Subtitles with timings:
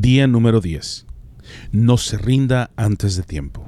[0.00, 1.04] Día número 10.
[1.72, 3.66] No se rinda antes de tiempo.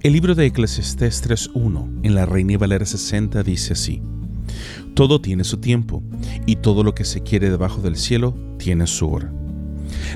[0.00, 4.02] El libro de Eclesiastés 3.1 en la Reina Valera 60 dice así:
[4.94, 6.02] Todo tiene su tiempo,
[6.46, 9.32] y todo lo que se quiere debajo del cielo tiene su hora.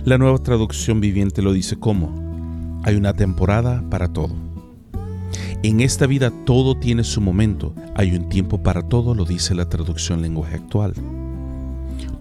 [0.05, 4.35] La nueva traducción viviente lo dice como: Hay una temporada para todo.
[5.63, 9.69] En esta vida todo tiene su momento, hay un tiempo para todo, lo dice la
[9.69, 10.95] traducción lenguaje actual.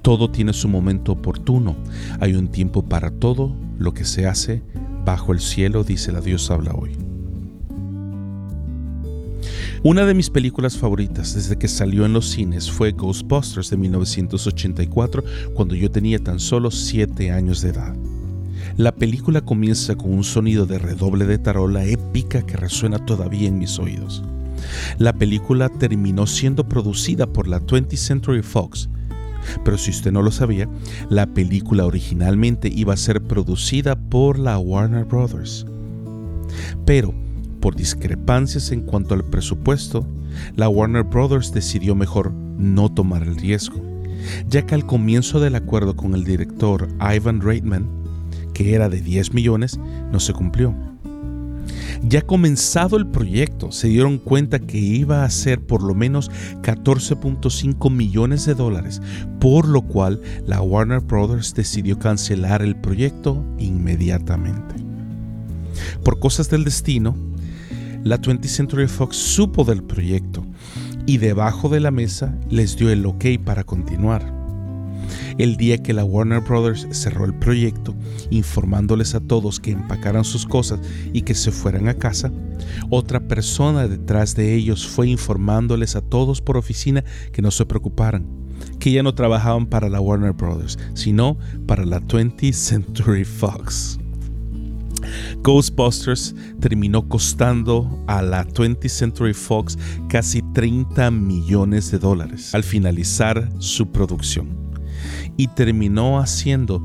[0.01, 1.75] Todo tiene su momento oportuno,
[2.19, 4.63] hay un tiempo para todo lo que se hace
[5.03, 6.97] bajo el cielo, dice la Dios habla hoy.
[9.85, 15.23] Una de mis películas favoritas desde que salió en los cines fue Ghostbusters de 1984,
[15.53, 17.95] cuando yo tenía tan solo 7 años de edad.
[18.77, 23.59] La película comienza con un sonido de redoble de tarola épica que resuena todavía en
[23.59, 24.23] mis oídos.
[24.97, 28.89] La película terminó siendo producida por la 20th Century Fox,
[29.63, 30.67] pero si usted no lo sabía,
[31.11, 35.67] la película originalmente iba a ser producida por la Warner Brothers.
[36.87, 37.13] Pero
[37.65, 40.07] por discrepancias en cuanto al presupuesto,
[40.55, 43.81] la Warner Brothers decidió mejor no tomar el riesgo,
[44.47, 47.89] ya que al comienzo del acuerdo con el director Ivan Reitman,
[48.53, 49.79] que era de 10 millones,
[50.11, 50.75] no se cumplió.
[52.03, 56.29] Ya comenzado el proyecto, se dieron cuenta que iba a ser por lo menos
[56.61, 59.01] 14.5 millones de dólares,
[59.39, 64.75] por lo cual la Warner Brothers decidió cancelar el proyecto inmediatamente.
[66.03, 67.15] Por cosas del destino,
[68.05, 70.45] la 20th Century Fox supo del proyecto
[71.07, 74.31] y debajo de la mesa les dio el ok para continuar.
[75.39, 77.95] El día que la Warner Brothers cerró el proyecto,
[78.29, 80.79] informándoles a todos que empacaran sus cosas
[81.13, 82.31] y que se fueran a casa,
[82.91, 87.03] otra persona detrás de ellos fue informándoles a todos por oficina
[87.33, 88.27] que no se preocuparan,
[88.79, 93.97] que ya no trabajaban para la Warner Brothers, sino para la 20th Century Fox.
[95.41, 99.77] Ghostbusters terminó costando a la 20th Century Fox
[100.09, 104.65] casi 30 millones de dólares al finalizar su producción
[105.37, 106.83] y terminó haciendo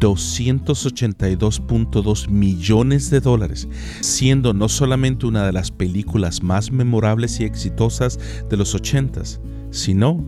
[0.00, 3.68] 282.2 millones de dólares,
[4.00, 8.18] siendo no solamente una de las películas más memorables y exitosas
[8.50, 9.40] de los 80s,
[9.70, 10.24] sino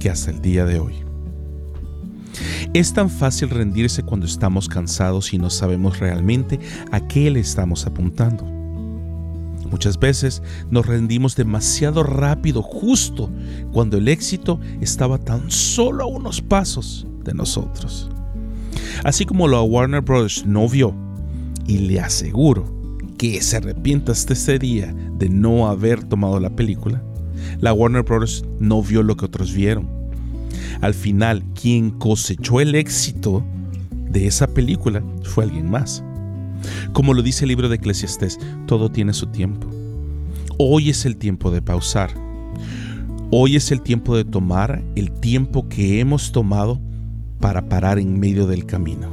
[0.00, 1.13] que hasta el día de hoy.
[2.74, 6.58] Es tan fácil rendirse cuando estamos cansados y no sabemos realmente
[6.90, 8.44] a qué le estamos apuntando.
[9.70, 10.42] Muchas veces
[10.72, 13.30] nos rendimos demasiado rápido justo
[13.70, 18.10] cuando el éxito estaba tan solo a unos pasos de nosotros.
[19.04, 20.44] Así como la Warner Bros.
[20.44, 20.96] no vio,
[21.68, 27.04] y le aseguro que se arrepienta hasta ese día de no haber tomado la película,
[27.60, 28.44] la Warner Bros.
[28.58, 30.03] no vio lo que otros vieron
[30.80, 33.44] al final quien cosechó el éxito
[34.10, 36.04] de esa película fue alguien más.
[36.92, 39.68] Como lo dice el libro de Eclesiastés, todo tiene su tiempo.
[40.58, 42.10] Hoy es el tiempo de pausar.
[43.30, 46.80] Hoy es el tiempo de tomar el tiempo que hemos tomado
[47.40, 49.08] para parar en medio del camino.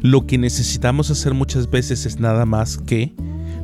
[0.00, 3.14] Lo que necesitamos hacer muchas veces es nada más que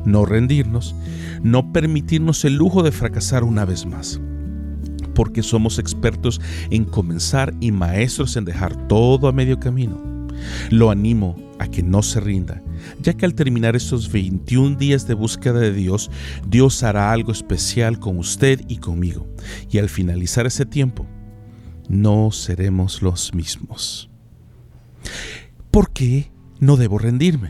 [0.05, 0.95] no rendirnos,
[1.41, 4.21] no permitirnos el lujo de fracasar una vez más
[5.19, 10.01] porque somos expertos en comenzar y maestros en dejar todo a medio camino.
[10.69, 12.63] Lo animo a que no se rinda,
[13.01, 16.09] ya que al terminar estos 21 días de búsqueda de Dios,
[16.47, 19.27] Dios hará algo especial con usted y conmigo.
[19.69, 21.05] Y al finalizar ese tiempo,
[21.89, 24.09] no seremos los mismos.
[25.69, 26.31] ¿Por qué
[26.61, 27.49] no debo rendirme?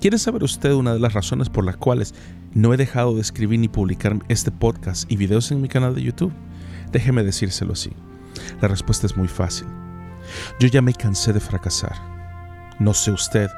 [0.00, 2.14] ¿Quiere saber usted una de las razones por las cuales
[2.56, 6.02] no he dejado de escribir ni publicar este podcast y videos en mi canal de
[6.02, 6.32] YouTube?
[6.90, 7.92] Déjeme decírselo así.
[8.62, 9.66] La respuesta es muy fácil.
[10.58, 11.94] Yo ya me cansé de fracasar.
[12.78, 13.50] No sé usted,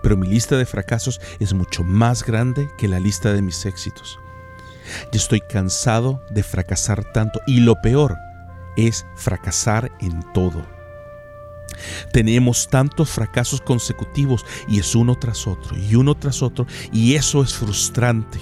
[0.00, 4.20] pero mi lista de fracasos es mucho más grande que la lista de mis éxitos.
[5.10, 8.16] Yo estoy cansado de fracasar tanto y lo peor
[8.76, 10.64] es fracasar en todo.
[12.12, 17.42] Tenemos tantos fracasos consecutivos y es uno tras otro y uno tras otro y eso
[17.42, 18.40] es frustrante.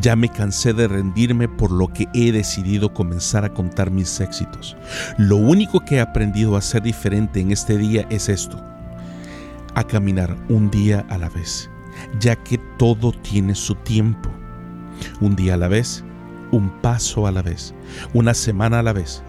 [0.00, 4.76] Ya me cansé de rendirme por lo que he decidido comenzar a contar mis éxitos.
[5.16, 8.62] Lo único que he aprendido a hacer diferente en este día es esto,
[9.74, 11.70] a caminar un día a la vez,
[12.20, 14.30] ya que todo tiene su tiempo.
[15.20, 16.04] Un día a la vez,
[16.52, 17.74] un paso a la vez,
[18.12, 19.22] una semana a la vez,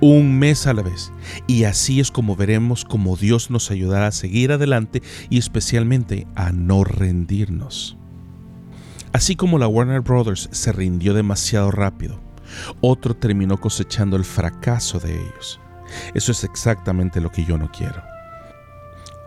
[0.00, 1.12] un mes a la vez.
[1.46, 6.52] Y así es como veremos cómo Dios nos ayudará a seguir adelante y especialmente a
[6.52, 7.96] no rendirnos.
[9.12, 12.20] Así como la Warner Brothers se rindió demasiado rápido,
[12.80, 15.60] otro terminó cosechando el fracaso de ellos.
[16.14, 18.02] Eso es exactamente lo que yo no quiero.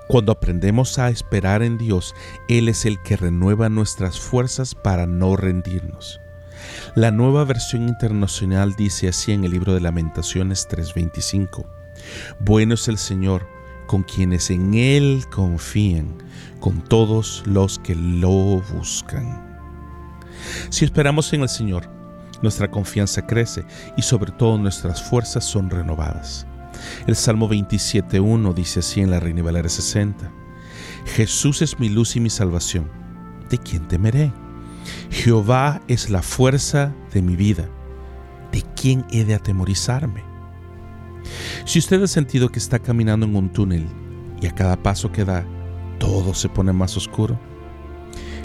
[0.08, 2.14] Cuando aprendemos a esperar en Dios,
[2.48, 6.20] Él es el que renueva nuestras fuerzas para no rendirnos.
[6.96, 11.66] La nueva versión internacional dice así en el libro de Lamentaciones 3:25.
[12.40, 13.48] Bueno es el Señor
[13.88, 16.16] con quienes en Él confían,
[16.60, 19.44] con todos los que lo buscan.
[20.70, 21.90] Si esperamos en el Señor,
[22.42, 23.66] nuestra confianza crece
[23.98, 26.46] y sobre todo nuestras fuerzas son renovadas.
[27.08, 30.32] El Salmo 27.1 dice así en la Reina Valera 60.
[31.06, 32.90] Jesús es mi luz y mi salvación.
[33.50, 34.32] ¿De quién temeré?
[35.10, 37.70] Jehová es la fuerza de mi vida.
[38.52, 40.24] ¿De quién he de atemorizarme?
[41.66, 43.88] Si usted ha sentido que está caminando en un túnel
[44.42, 45.46] y a cada paso que da
[46.00, 47.40] todo se pone más oscuro,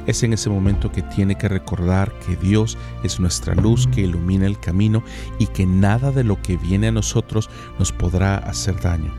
[0.07, 4.47] es en ese momento que tiene que recordar que Dios es nuestra luz que ilumina
[4.47, 5.03] el camino
[5.39, 9.13] y que nada de lo que viene a nosotros nos podrá hacer daño,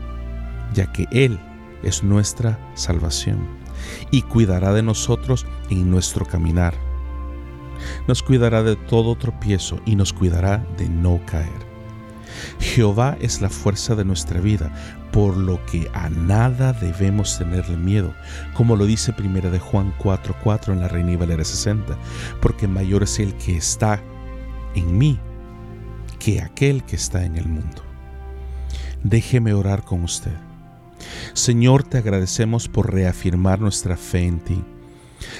[0.74, 1.38] ya que Él
[1.82, 3.38] es nuestra salvación
[4.10, 6.91] y cuidará de nosotros en nuestro caminar.
[8.06, 11.72] Nos cuidará de todo tropiezo y nos cuidará de no caer.
[12.58, 14.72] Jehová es la fuerza de nuestra vida,
[15.12, 18.14] por lo que a nada debemos tenerle miedo,
[18.54, 21.96] como lo dice primera de Juan 4:4 en la Reina Valera 60,
[22.40, 24.00] porque mayor es el que está
[24.74, 25.20] en mí
[26.18, 27.82] que aquel que está en el mundo.
[29.02, 30.32] Déjeme orar con usted.
[31.32, 34.64] Señor, te agradecemos por reafirmar nuestra fe en ti.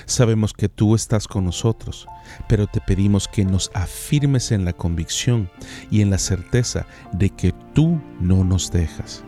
[0.07, 2.07] Sabemos que tú estás con nosotros,
[2.49, 5.51] pero te pedimos que nos afirmes en la convicción
[5.91, 9.25] y en la certeza de que tú no nos dejas.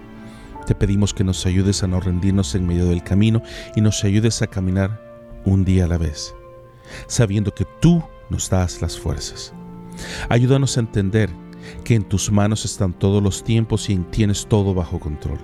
[0.67, 3.43] Te pedimos que nos ayudes a no rendirnos en medio del camino
[3.77, 5.01] y nos ayudes a caminar
[5.45, 6.35] un día a la vez,
[7.07, 9.53] sabiendo que tú nos das las fuerzas.
[10.29, 11.31] Ayúdanos a entender
[11.85, 15.39] que en tus manos están todos los tiempos y tienes todo bajo control.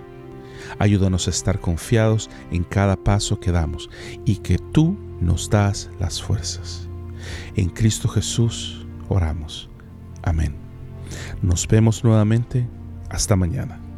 [0.79, 3.91] Ayúdanos a estar confiados en cada paso que damos
[4.25, 6.89] y que tú nos das las fuerzas.
[7.57, 9.69] En Cristo Jesús oramos.
[10.23, 10.55] Amén.
[11.43, 12.69] Nos vemos nuevamente.
[13.11, 13.90] Hasta mañana.